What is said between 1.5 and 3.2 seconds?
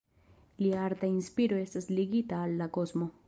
estas ligita al la kosmo.